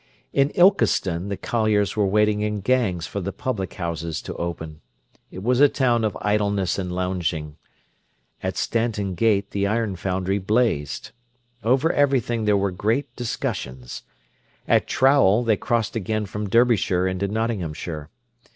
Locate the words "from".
16.25-16.49